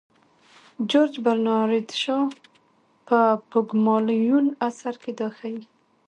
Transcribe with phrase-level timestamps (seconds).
[0.89, 2.25] جورج برنارد شاو
[3.07, 3.19] په
[3.49, 5.61] پوګمالیون اثر کې دا ښيي.